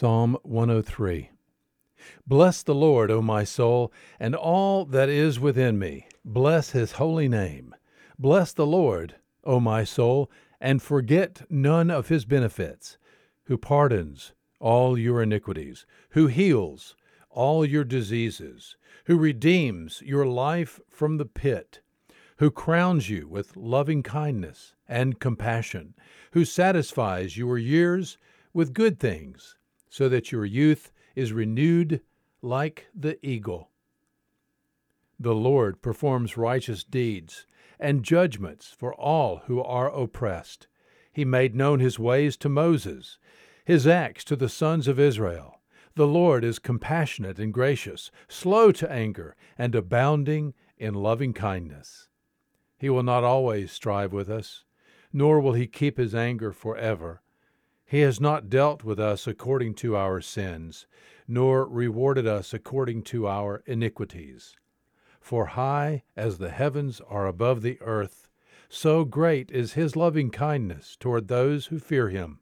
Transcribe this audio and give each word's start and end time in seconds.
Psalm 0.00 0.38
103 0.44 1.32
Bless 2.24 2.62
the 2.62 2.72
Lord, 2.72 3.10
O 3.10 3.20
my 3.20 3.42
soul, 3.42 3.92
and 4.20 4.32
all 4.32 4.84
that 4.84 5.08
is 5.08 5.40
within 5.40 5.76
me. 5.76 6.06
Bless 6.24 6.70
his 6.70 6.92
holy 6.92 7.28
name. 7.28 7.74
Bless 8.16 8.52
the 8.52 8.64
Lord, 8.64 9.16
O 9.42 9.58
my 9.58 9.82
soul, 9.82 10.30
and 10.60 10.80
forget 10.80 11.42
none 11.50 11.90
of 11.90 12.06
his 12.06 12.24
benefits, 12.24 12.96
who 13.46 13.58
pardons 13.58 14.30
all 14.60 14.96
your 14.96 15.20
iniquities, 15.20 15.84
who 16.10 16.28
heals 16.28 16.94
all 17.28 17.64
your 17.64 17.82
diseases, 17.82 18.76
who 19.06 19.18
redeems 19.18 20.00
your 20.02 20.26
life 20.26 20.78
from 20.88 21.16
the 21.16 21.26
pit, 21.26 21.80
who 22.36 22.52
crowns 22.52 23.10
you 23.10 23.26
with 23.26 23.56
loving 23.56 24.04
kindness 24.04 24.76
and 24.86 25.18
compassion, 25.18 25.94
who 26.34 26.44
satisfies 26.44 27.36
your 27.36 27.58
years 27.58 28.16
with 28.52 28.72
good 28.72 29.00
things, 29.00 29.56
so 29.88 30.08
that 30.08 30.32
your 30.32 30.44
youth 30.44 30.92
is 31.14 31.32
renewed 31.32 32.00
like 32.42 32.86
the 32.94 33.18
eagle. 33.26 33.70
The 35.18 35.34
Lord 35.34 35.82
performs 35.82 36.36
righteous 36.36 36.84
deeds 36.84 37.46
and 37.80 38.04
judgments 38.04 38.74
for 38.76 38.94
all 38.94 39.42
who 39.46 39.62
are 39.62 39.90
oppressed. 39.90 40.68
He 41.12 41.24
made 41.24 41.54
known 41.54 41.80
his 41.80 41.98
ways 41.98 42.36
to 42.38 42.48
Moses, 42.48 43.18
his 43.64 43.86
acts 43.86 44.24
to 44.24 44.36
the 44.36 44.48
sons 44.48 44.86
of 44.86 45.00
Israel. 45.00 45.60
The 45.96 46.06
Lord 46.06 46.44
is 46.44 46.60
compassionate 46.60 47.40
and 47.40 47.52
gracious, 47.52 48.12
slow 48.28 48.70
to 48.72 48.90
anger, 48.90 49.34
and 49.56 49.74
abounding 49.74 50.54
in 50.76 50.94
loving 50.94 51.32
kindness. 51.32 52.08
He 52.78 52.88
will 52.88 53.02
not 53.02 53.24
always 53.24 53.72
strive 53.72 54.12
with 54.12 54.30
us, 54.30 54.64
nor 55.12 55.40
will 55.40 55.54
he 55.54 55.66
keep 55.66 55.98
his 55.98 56.14
anger 56.14 56.52
forever. 56.52 57.20
He 57.90 58.00
has 58.00 58.20
not 58.20 58.50
dealt 58.50 58.84
with 58.84 59.00
us 59.00 59.26
according 59.26 59.72
to 59.76 59.96
our 59.96 60.20
sins, 60.20 60.86
nor 61.26 61.66
rewarded 61.66 62.26
us 62.26 62.52
according 62.52 63.02
to 63.04 63.26
our 63.26 63.62
iniquities. 63.64 64.54
For 65.22 65.46
high 65.46 66.02
as 66.14 66.36
the 66.36 66.50
heavens 66.50 67.00
are 67.08 67.26
above 67.26 67.62
the 67.62 67.80
earth, 67.80 68.28
so 68.68 69.06
great 69.06 69.50
is 69.50 69.72
his 69.72 69.96
loving 69.96 70.30
kindness 70.30 70.98
toward 71.00 71.28
those 71.28 71.66
who 71.66 71.78
fear 71.78 72.10
him. 72.10 72.40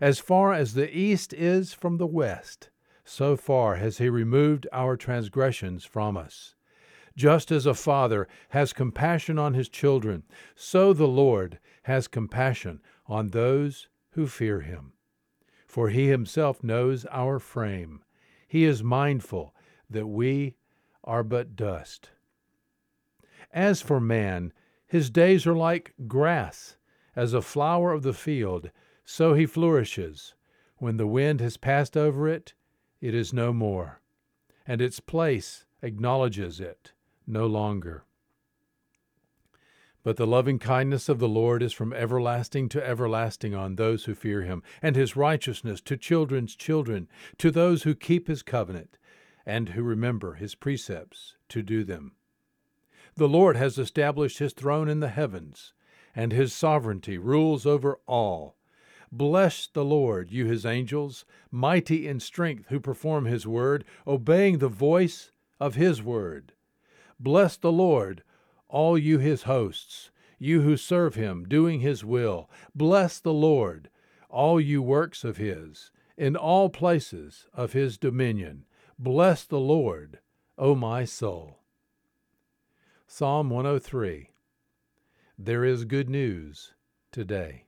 As 0.00 0.18
far 0.18 0.54
as 0.54 0.72
the 0.72 0.90
east 0.96 1.34
is 1.34 1.74
from 1.74 1.98
the 1.98 2.06
west, 2.06 2.70
so 3.04 3.36
far 3.36 3.76
has 3.76 3.98
he 3.98 4.08
removed 4.08 4.66
our 4.72 4.96
transgressions 4.96 5.84
from 5.84 6.16
us. 6.16 6.54
Just 7.14 7.52
as 7.52 7.66
a 7.66 7.74
father 7.74 8.26
has 8.48 8.72
compassion 8.72 9.38
on 9.38 9.52
his 9.52 9.68
children, 9.68 10.22
so 10.54 10.94
the 10.94 11.06
Lord 11.06 11.58
has 11.82 12.08
compassion 12.08 12.80
on 13.06 13.28
those 13.28 13.88
who 14.12 14.26
fear 14.26 14.60
him. 14.60 14.92
For 15.66 15.88
he 15.88 16.08
himself 16.08 16.62
knows 16.62 17.06
our 17.06 17.38
frame. 17.38 18.02
He 18.46 18.64
is 18.64 18.82
mindful 18.82 19.54
that 19.88 20.06
we 20.06 20.56
are 21.04 21.22
but 21.22 21.56
dust. 21.56 22.10
As 23.50 23.82
for 23.82 24.00
man, 24.00 24.52
his 24.86 25.10
days 25.10 25.46
are 25.46 25.56
like 25.56 25.94
grass, 26.06 26.76
as 27.16 27.32
a 27.32 27.42
flower 27.42 27.92
of 27.92 28.02
the 28.02 28.12
field, 28.12 28.70
so 29.04 29.34
he 29.34 29.46
flourishes. 29.46 30.34
When 30.76 30.96
the 30.96 31.06
wind 31.06 31.40
has 31.40 31.56
passed 31.56 31.96
over 31.96 32.28
it, 32.28 32.54
it 33.00 33.14
is 33.14 33.32
no 33.32 33.52
more, 33.52 34.00
and 34.66 34.80
its 34.80 35.00
place 35.00 35.64
acknowledges 35.82 36.60
it 36.60 36.92
no 37.26 37.46
longer. 37.46 38.04
But 40.04 40.16
the 40.16 40.26
loving 40.26 40.58
kindness 40.58 41.08
of 41.08 41.20
the 41.20 41.28
Lord 41.28 41.62
is 41.62 41.72
from 41.72 41.92
everlasting 41.92 42.68
to 42.70 42.84
everlasting 42.84 43.54
on 43.54 43.76
those 43.76 44.04
who 44.04 44.14
fear 44.14 44.42
him, 44.42 44.62
and 44.82 44.96
his 44.96 45.16
righteousness 45.16 45.80
to 45.82 45.96
children's 45.96 46.56
children, 46.56 47.08
to 47.38 47.50
those 47.50 47.84
who 47.84 47.94
keep 47.94 48.26
his 48.26 48.42
covenant 48.42 48.98
and 49.46 49.70
who 49.70 49.82
remember 49.82 50.34
his 50.34 50.54
precepts 50.54 51.36
to 51.48 51.62
do 51.62 51.84
them. 51.84 52.12
The 53.14 53.28
Lord 53.28 53.56
has 53.56 53.78
established 53.78 54.38
his 54.38 54.52
throne 54.52 54.88
in 54.88 55.00
the 55.00 55.08
heavens, 55.08 55.72
and 56.14 56.32
his 56.32 56.52
sovereignty 56.52 57.18
rules 57.18 57.66
over 57.66 57.98
all. 58.06 58.56
Bless 59.10 59.66
the 59.66 59.84
Lord, 59.84 60.30
you 60.30 60.46
his 60.46 60.64
angels, 60.64 61.24
mighty 61.50 62.08
in 62.08 62.18
strength, 62.18 62.66
who 62.68 62.80
perform 62.80 63.26
his 63.26 63.46
word, 63.46 63.84
obeying 64.06 64.58
the 64.58 64.68
voice 64.68 65.30
of 65.60 65.74
his 65.74 66.02
word. 66.02 66.52
Bless 67.20 67.56
the 67.56 67.72
Lord, 67.72 68.22
all 68.72 68.96
you 68.96 69.18
his 69.18 69.42
hosts, 69.42 70.10
you 70.38 70.62
who 70.62 70.76
serve 70.76 71.14
him, 71.14 71.44
doing 71.44 71.80
his 71.80 72.04
will. 72.04 72.50
Bless 72.74 73.20
the 73.20 73.32
Lord, 73.32 73.90
all 74.30 74.58
you 74.58 74.82
works 74.82 75.24
of 75.24 75.36
his, 75.36 75.92
in 76.16 76.34
all 76.34 76.70
places 76.70 77.46
of 77.52 77.74
his 77.74 77.98
dominion. 77.98 78.64
Bless 78.98 79.44
the 79.44 79.60
Lord, 79.60 80.20
O 80.56 80.74
my 80.74 81.04
soul. 81.04 81.58
Psalm 83.06 83.50
103 83.50 84.30
There 85.38 85.64
is 85.66 85.84
good 85.84 86.08
news 86.08 86.72
today. 87.12 87.66